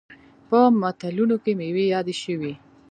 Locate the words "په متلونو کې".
0.47-1.51